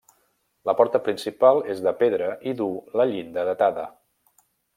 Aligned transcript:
La 0.69 0.73
porta 0.79 1.01
principal 1.07 1.61
és 1.73 1.83
de 1.89 1.93
pedra 1.99 2.31
i 2.53 2.55
duu 2.63 2.73
la 3.01 3.07
llinda 3.13 3.45
datada. 3.53 3.87